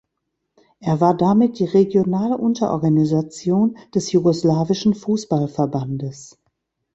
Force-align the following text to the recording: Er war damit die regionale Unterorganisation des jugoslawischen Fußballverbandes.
Er 0.79 0.99
war 0.99 1.15
damit 1.15 1.59
die 1.59 1.65
regionale 1.65 2.35
Unterorganisation 2.35 3.77
des 3.93 4.11
jugoslawischen 4.11 4.95
Fußballverbandes. 4.95 6.39